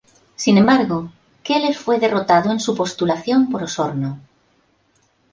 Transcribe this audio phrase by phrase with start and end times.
[0.35, 1.11] Sin embargo,
[1.43, 4.19] Keller fue derrotado en su postulación por Osorno.